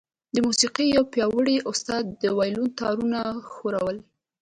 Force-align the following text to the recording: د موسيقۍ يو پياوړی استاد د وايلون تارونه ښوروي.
د 0.35 0.37
موسيقۍ 0.45 0.87
يو 0.95 1.03
پياوړی 1.13 1.57
استاد 1.71 2.03
د 2.21 2.23
وايلون 2.37 2.67
تارونه 2.79 3.19
ښوروي. 3.51 3.99